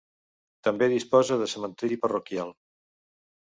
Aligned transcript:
També 0.67 0.87
disposa 0.93 1.37
de 1.43 1.49
cementeri 1.51 1.99
parroquial. 2.07 2.55